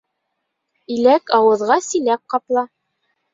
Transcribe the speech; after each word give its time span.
Иләк 0.95 1.33
ауыҙға 1.41 1.77
силәк 1.89 2.23
ҡапла. 2.35 2.65